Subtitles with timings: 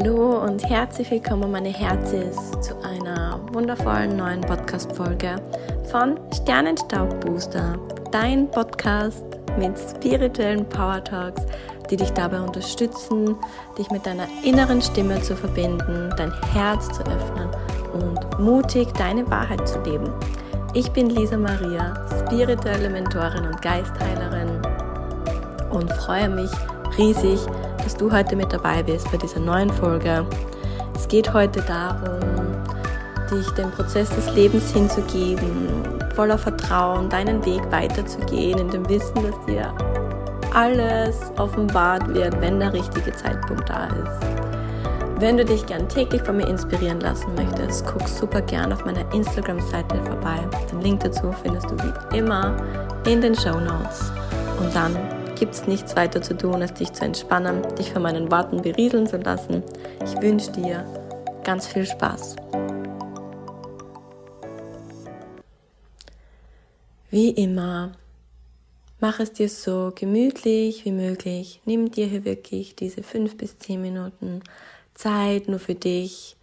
[0.00, 5.36] Hallo und herzlich willkommen, meine Herzis, zu einer wundervollen neuen Podcast-Folge
[5.90, 7.76] von Sternenstaubbooster,
[8.12, 9.24] dein Podcast
[9.58, 11.42] mit spirituellen Power Talks,
[11.90, 13.34] die dich dabei unterstützen,
[13.76, 17.48] dich mit deiner inneren Stimme zu verbinden, dein Herz zu öffnen
[17.92, 20.12] und mutig deine Wahrheit zu leben.
[20.74, 24.62] Ich bin Lisa Maria, spirituelle Mentorin und Geistheilerin
[25.72, 26.50] und freue mich
[26.96, 27.40] riesig,
[27.88, 30.26] dass du heute mit dabei bist bei dieser neuen Folge.
[30.94, 32.20] Es geht heute darum,
[33.30, 35.70] dich dem Prozess des Lebens hinzugeben,
[36.14, 39.72] voller Vertrauen deinen Weg weiterzugehen, in dem Wissen, dass dir
[40.52, 45.18] alles offenbart wird, wenn der richtige Zeitpunkt da ist.
[45.18, 49.10] Wenn du dich gern täglich von mir inspirieren lassen möchtest, guck super gern auf meiner
[49.14, 50.36] Instagram-Seite vorbei.
[50.70, 52.54] Den Link dazu findest du wie immer
[53.06, 54.12] in den Show Notes.
[54.60, 54.94] Und dann
[55.38, 59.06] gibt es nichts weiter zu tun, als dich zu entspannen, dich von meinen Worten berieseln
[59.06, 59.62] zu lassen.
[60.04, 60.84] Ich wünsche dir
[61.44, 62.36] ganz viel Spaß.
[67.10, 67.92] Wie immer,
[69.00, 71.62] mach es dir so gemütlich wie möglich.
[71.64, 74.42] Nimm dir hier wirklich diese fünf bis zehn Minuten
[74.94, 76.36] Zeit nur für dich.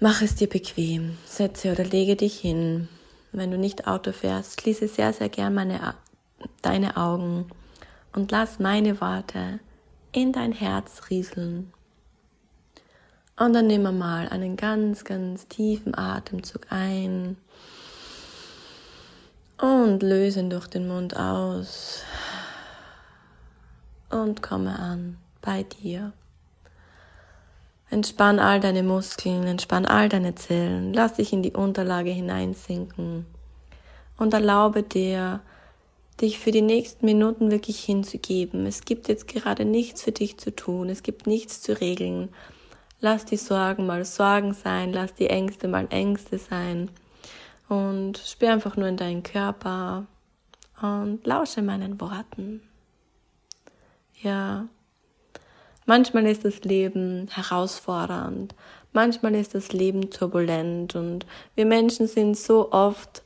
[0.00, 1.18] Mach es dir bequem.
[1.26, 2.88] Setze oder lege dich hin.
[3.32, 5.82] Wenn du nicht Auto fährst, schließe sehr, sehr gern meine
[6.62, 7.46] deine Augen
[8.14, 9.60] und lass meine Worte
[10.12, 11.72] in dein Herz rieseln.
[13.36, 17.36] Und dann wir mal einen ganz, ganz tiefen Atemzug ein
[19.60, 22.02] und lösen durch den Mund aus
[24.10, 26.12] und komme an bei dir.
[27.90, 33.24] Entspann all deine Muskeln, entspann all deine Zellen, lass dich in die Unterlage hineinsinken
[34.18, 35.40] und erlaube dir,
[36.20, 38.66] dich für die nächsten Minuten wirklich hinzugeben.
[38.66, 42.28] Es gibt jetzt gerade nichts für dich zu tun, es gibt nichts zu regeln.
[43.00, 46.90] Lass die Sorgen mal Sorgen sein, lass die Ängste mal Ängste sein
[47.68, 50.06] und spür einfach nur in deinen Körper
[50.82, 52.62] und lausche meinen Worten.
[54.20, 54.66] Ja,
[55.86, 58.54] manchmal ist das Leben herausfordernd,
[58.92, 61.24] manchmal ist das Leben turbulent und
[61.54, 63.22] wir Menschen sind so oft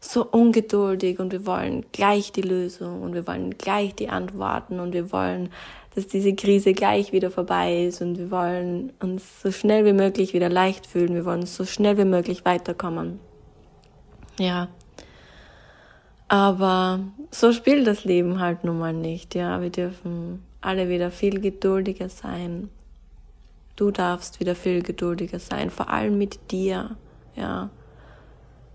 [0.00, 4.92] so ungeduldig und wir wollen gleich die Lösung und wir wollen gleich die Antworten und
[4.92, 5.50] wir wollen,
[5.94, 10.34] dass diese Krise gleich wieder vorbei ist und wir wollen uns so schnell wie möglich
[10.34, 13.18] wieder leicht fühlen, wir wollen so schnell wie möglich weiterkommen.
[14.38, 14.68] Ja.
[16.28, 19.60] Aber so spielt das Leben halt nun mal nicht, ja.
[19.60, 22.68] Wir dürfen alle wieder viel geduldiger sein.
[23.74, 26.96] Du darfst wieder viel geduldiger sein, vor allem mit dir,
[27.34, 27.70] ja.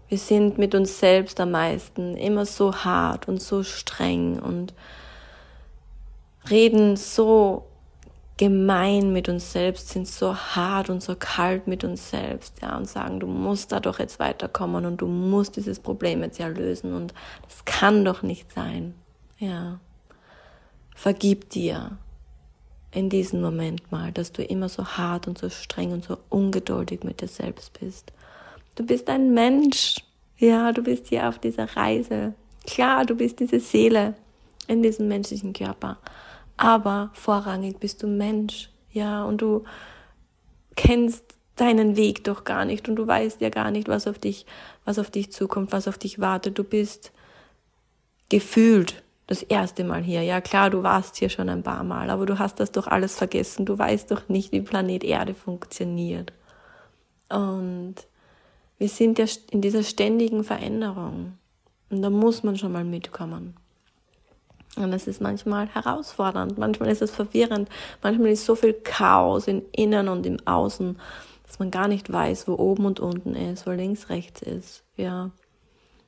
[0.09, 4.73] Wir sind mit uns selbst am meisten immer so hart und so streng und
[6.49, 7.65] reden so
[8.37, 12.89] gemein mit uns selbst, sind so hart und so kalt mit uns selbst, ja, und
[12.89, 16.93] sagen, du musst da doch jetzt weiterkommen und du musst dieses Problem jetzt ja lösen
[16.93, 18.95] und das kann doch nicht sein,
[19.37, 19.79] ja.
[20.95, 21.97] Vergib dir
[22.91, 27.03] in diesem Moment mal, dass du immer so hart und so streng und so ungeduldig
[27.03, 28.13] mit dir selbst bist.
[28.75, 29.97] Du bist ein Mensch.
[30.37, 32.33] Ja, du bist hier auf dieser Reise.
[32.65, 34.15] Klar, du bist diese Seele
[34.67, 35.97] in diesem menschlichen Körper.
[36.57, 38.69] Aber vorrangig bist du Mensch.
[38.91, 39.63] Ja, und du
[40.75, 41.23] kennst
[41.55, 44.45] deinen Weg doch gar nicht und du weißt ja gar nicht, was auf dich,
[44.85, 46.57] was auf dich zukommt, was auf dich wartet.
[46.57, 47.11] Du bist
[48.29, 50.23] gefühlt das erste Mal hier.
[50.23, 53.15] Ja, klar, du warst hier schon ein paar Mal, aber du hast das doch alles
[53.15, 53.65] vergessen.
[53.65, 56.33] Du weißt doch nicht, wie Planet Erde funktioniert.
[57.29, 57.95] Und
[58.83, 61.37] wir sind ja in dieser ständigen Veränderung.
[61.89, 63.55] Und da muss man schon mal mitkommen.
[64.75, 67.69] Und das ist manchmal herausfordernd, manchmal ist es verwirrend,
[68.01, 70.99] manchmal ist so viel Chaos im Innen und im Außen,
[71.47, 74.83] dass man gar nicht weiß, wo oben und unten ist, wo links, rechts ist.
[74.97, 75.31] Ja.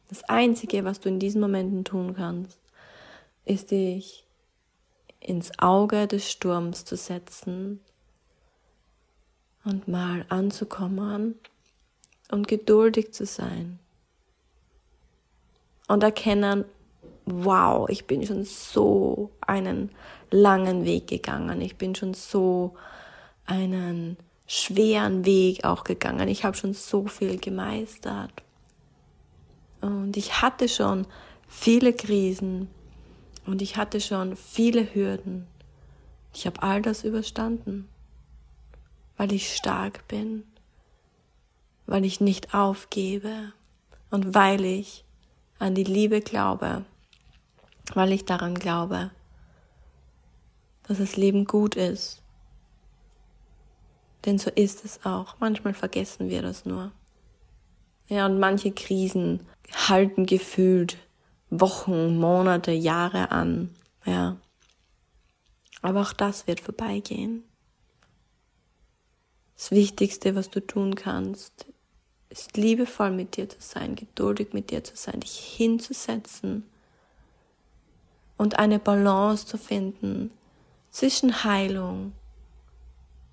[0.09, 2.59] Das Einzige, was du in diesen Momenten tun kannst,
[3.45, 4.27] ist dich
[5.21, 7.79] ins Auge des Sturms zu setzen
[9.63, 11.39] und mal anzukommen
[12.31, 13.79] und geduldig zu sein.
[15.87, 16.65] Und erkennen,
[17.25, 19.91] wow, ich bin schon so einen
[20.31, 21.61] langen Weg gegangen.
[21.61, 22.75] Ich bin schon so
[23.45, 24.17] einen
[24.47, 26.27] schweren Weg auch gegangen.
[26.27, 28.31] Ich habe schon so viel gemeistert.
[29.81, 31.05] Und ich hatte schon
[31.47, 32.69] viele Krisen
[33.45, 35.47] und ich hatte schon viele Hürden.
[36.33, 37.87] Ich habe all das überstanden,
[39.17, 40.43] weil ich stark bin
[41.85, 43.53] weil ich nicht aufgebe
[44.09, 45.05] und weil ich
[45.59, 46.85] an die Liebe glaube,
[47.93, 49.11] weil ich daran glaube,
[50.83, 52.21] dass das Leben gut ist
[54.25, 55.35] Denn so ist es auch.
[55.39, 56.91] Manchmal vergessen wir das nur.
[58.07, 59.45] Ja, und manche Krisen
[59.87, 60.97] halten gefühlt
[61.49, 63.75] Wochen, Monate, Jahre an.
[64.05, 64.37] Ja.
[65.81, 67.43] Aber auch das wird vorbeigehen.
[69.55, 71.67] Das Wichtigste, was du tun kannst,
[72.35, 76.65] ist liebevoll mit dir zu sein, geduldig mit dir zu sein, dich hinzusetzen
[78.35, 80.31] und eine Balance zu finden
[80.91, 82.11] zwischen Heilung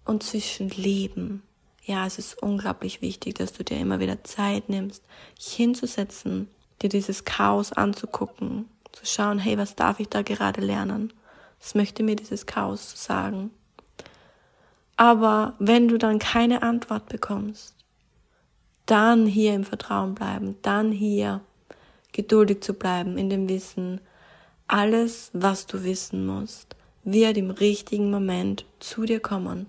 [0.04, 1.42] und zwischen Leben.
[1.84, 5.02] Ja, es ist unglaublich wichtig, dass du dir immer wieder Zeit nimmst,
[5.36, 6.48] dich hinzusetzen,
[6.80, 11.12] dir dieses Chaos anzugucken, zu schauen, hey, was darf ich da gerade lernen?
[11.60, 13.50] Was möchte mir dieses Chaos sagen?
[14.96, 17.74] Aber wenn du dann keine Antwort bekommst,
[18.86, 21.40] dann hier im Vertrauen bleiben, dann hier
[22.12, 24.00] geduldig zu bleiben, in dem Wissen,
[24.68, 29.66] alles, was du wissen musst, wird im richtigen Moment zu dir kommen.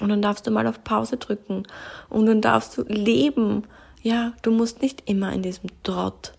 [0.00, 1.64] Und dann darfst du mal auf Pause drücken
[2.08, 3.64] und dann darfst du leben.
[4.02, 6.32] Ja, du musst nicht immer in diesem Trott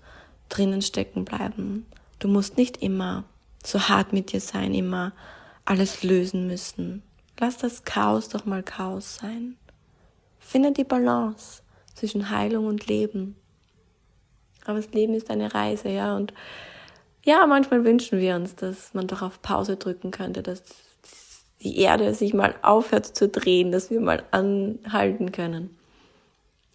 [0.50, 1.86] drinnen stecken bleiben.
[2.20, 3.24] Du musst nicht immer
[3.64, 5.14] so hart mit dir sein, immer
[5.66, 7.04] alles lösen müssen.
[7.40, 9.58] Lass das Chaos doch mal Chaos sein.
[10.42, 11.62] Finde die Balance
[11.96, 13.38] zwischen Heilung und Leben.
[14.66, 16.34] Aber das Leben ist eine Reise, ja, und
[17.24, 20.64] ja, manchmal wünschen wir uns, dass man doch auf Pause drücken könnte, dass
[21.62, 25.78] die Erde sich mal aufhört zu drehen, dass wir mal anhalten können.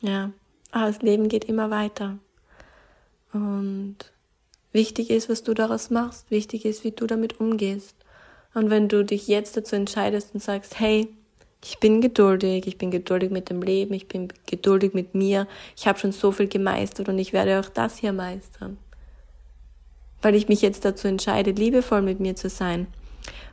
[0.01, 0.31] Ja,
[0.71, 2.19] aber das Leben geht immer weiter.
[3.33, 3.97] Und
[4.73, 6.31] wichtig ist, was du daraus machst.
[6.31, 7.97] Wichtig ist, wie du damit umgehst.
[8.55, 11.09] Und wenn du dich jetzt dazu entscheidest und sagst, hey,
[11.69, 15.89] ich bin geduldig, ich bin geduldig mit dem Leben, ich bin geduldig mit mir, ich
[15.89, 18.79] habe schon so viel gemeistert und ich werde auch das hier meistern.
[20.23, 22.87] Weil ich mich jetzt dazu entscheide, liebevoll mit mir zu sein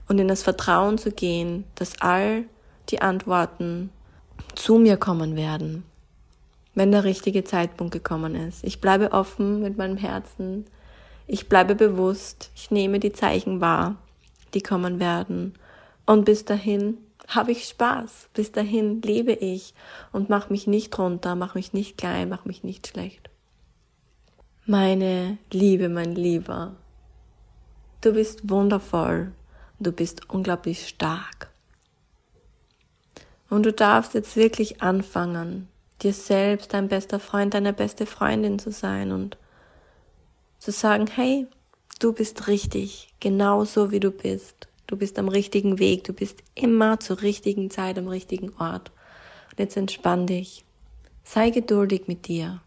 [0.08, 2.44] und in das Vertrauen zu gehen, dass all
[2.90, 3.90] die Antworten
[4.54, 5.84] zu mir kommen werden,
[6.76, 8.64] wenn der richtige Zeitpunkt gekommen ist.
[8.64, 10.66] Ich bleibe offen mit meinem Herzen,
[11.26, 13.96] ich bleibe bewusst, ich nehme die Zeichen wahr,
[14.54, 15.56] die kommen werden.
[16.06, 18.30] Und bis dahin habe ich Spaß.
[18.34, 19.74] Bis dahin lebe ich
[20.12, 23.30] und mach mich nicht runter, mach mich nicht klein, mach mich nicht schlecht.
[24.66, 26.76] Meine Liebe, mein Lieber,
[28.02, 29.34] du bist wundervoll,
[29.80, 31.52] du bist unglaublich stark.
[33.50, 35.68] Und du darfst jetzt wirklich anfangen,
[36.02, 39.38] dir selbst dein bester Freund, deine beste Freundin zu sein und
[40.60, 41.48] zu sagen, hey,
[42.00, 44.68] du bist richtig, genauso wie du bist.
[44.94, 48.92] Du bist am richtigen Weg, du bist immer zur richtigen Zeit am richtigen Ort.
[49.50, 50.66] Und jetzt entspann dich.
[51.24, 52.62] Sei geduldig mit dir.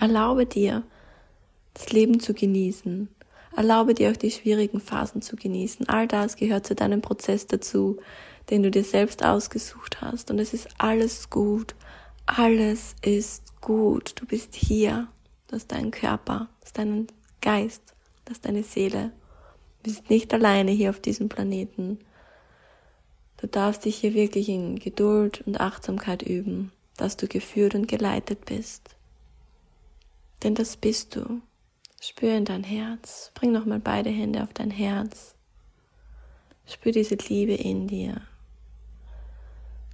[0.00, 0.82] Erlaube dir,
[1.72, 3.08] das Leben zu genießen.
[3.54, 5.88] Erlaube dir auch die schwierigen Phasen zu genießen.
[5.88, 7.98] All das gehört zu deinem Prozess dazu,
[8.50, 10.32] den du dir selbst ausgesucht hast.
[10.32, 11.76] Und es ist alles gut.
[12.26, 14.20] Alles ist gut.
[14.20, 15.06] Du bist hier.
[15.46, 17.06] Du hast deinen Körper, du hast deinen
[17.40, 17.94] Geist,
[18.24, 19.12] du hast deine Seele
[19.86, 21.98] bist nicht alleine hier auf diesem Planeten.
[23.36, 28.44] Du darfst dich hier wirklich in Geduld und Achtsamkeit üben, dass du geführt und geleitet
[28.46, 28.96] bist.
[30.42, 31.40] Denn das bist du.
[32.00, 33.30] Spür in dein Herz.
[33.34, 35.34] Bring nochmal beide Hände auf dein Herz.
[36.66, 38.20] Spür diese Liebe in dir.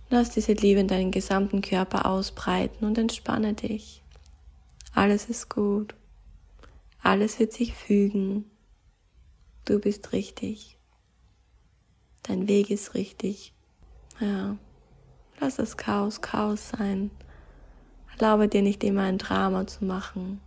[0.09, 4.03] Lass diese Liebe in deinen gesamten Körper ausbreiten und entspanne dich.
[4.95, 5.95] Alles ist gut.
[7.03, 8.52] Alles wird sich fügen.
[9.65, 10.77] Du bist richtig.
[12.25, 13.53] Dein Weg ist richtig.
[14.21, 14.57] Ja.
[15.41, 17.11] Lass das Chaos Chaos sein.
[18.13, 20.41] Erlaube dir nicht immer ein Drama zu machen.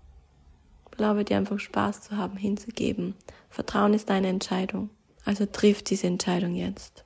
[0.91, 3.15] Erlaube dir einfach Spaß zu haben, hinzugeben.
[3.49, 4.89] Vertrauen ist deine Entscheidung.
[5.25, 7.03] Also triff diese Entscheidung jetzt.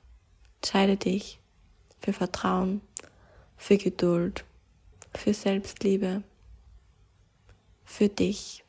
[0.56, 1.40] Entscheide dich
[2.00, 2.80] für Vertrauen,
[3.56, 4.44] für Geduld,
[5.14, 6.22] für Selbstliebe,
[7.84, 8.64] für dich.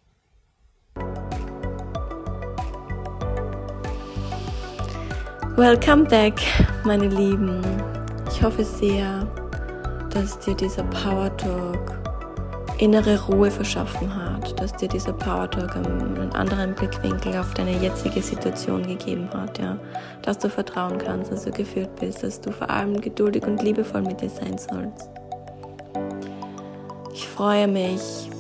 [5.62, 6.42] Welcome back,
[6.86, 7.62] meine Lieben.
[8.32, 9.28] Ich hoffe sehr,
[10.10, 12.00] dass dir dieser Power Talk
[12.80, 18.24] innere Ruhe verschaffen hat, dass dir dieser Power Talk einen anderen Blickwinkel auf deine jetzige
[18.24, 19.78] Situation gegeben hat, ja,
[20.24, 24.02] dass du vertrauen kannst, dass du geführt bist, dass du vor allem geduldig und liebevoll
[24.02, 25.12] mit dir sein sollst.
[27.14, 28.32] Ich freue mich,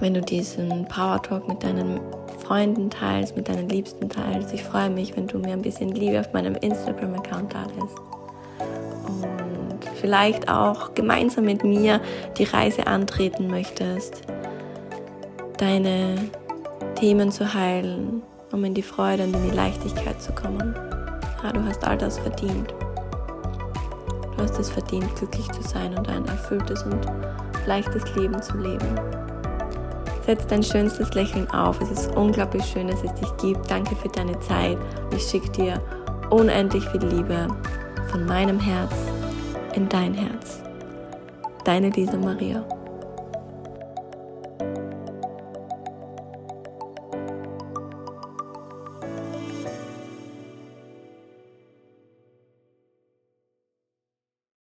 [0.00, 2.00] wenn du diesen Power Talk mit deinen
[2.46, 4.54] Freunden teilst, mit deinen Liebsten teilst.
[4.54, 7.98] Ich freue mich, wenn du mir ein bisschen Liebe auf meinem Instagram-Account da lässt.
[9.08, 12.00] Und vielleicht auch gemeinsam mit mir
[12.38, 14.22] die Reise antreten möchtest,
[15.56, 16.30] deine
[16.94, 18.22] Themen zu heilen,
[18.52, 20.74] um in die Freude und in die Leichtigkeit zu kommen.
[21.42, 22.72] Ja, du hast all das verdient.
[24.36, 27.00] Du hast es verdient, glücklich zu sein und ein erfülltes und
[27.66, 29.25] leichtes Leben zu leben.
[30.26, 31.80] Setz dein schönstes Lächeln auf.
[31.80, 33.70] Es ist unglaublich schön, dass es dich gibt.
[33.70, 34.76] Danke für deine Zeit.
[35.14, 35.80] Ich schicke dir
[36.30, 37.46] unendlich viel Liebe
[38.08, 38.92] von meinem Herz
[39.74, 40.62] in dein Herz.
[41.64, 42.64] Deine Lisa Maria.